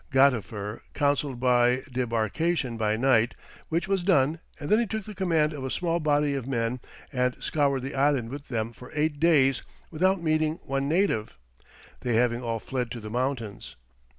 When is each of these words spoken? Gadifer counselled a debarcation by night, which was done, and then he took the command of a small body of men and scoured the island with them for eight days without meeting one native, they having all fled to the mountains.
Gadifer 0.11 0.79
counselled 0.95 1.43
a 1.43 1.83
debarcation 1.91 2.75
by 2.75 2.97
night, 2.97 3.35
which 3.69 3.87
was 3.87 4.03
done, 4.03 4.39
and 4.59 4.67
then 4.67 4.79
he 4.79 4.87
took 4.87 5.03
the 5.05 5.13
command 5.13 5.53
of 5.53 5.63
a 5.63 5.69
small 5.69 5.99
body 5.99 6.33
of 6.33 6.47
men 6.47 6.79
and 7.13 7.35
scoured 7.39 7.83
the 7.83 7.93
island 7.93 8.29
with 8.29 8.47
them 8.47 8.73
for 8.73 8.89
eight 8.95 9.19
days 9.19 9.61
without 9.91 10.19
meeting 10.19 10.55
one 10.63 10.89
native, 10.89 11.37
they 11.99 12.15
having 12.15 12.41
all 12.41 12.57
fled 12.59 12.89
to 12.89 12.99
the 12.99 13.11
mountains. 13.11 13.75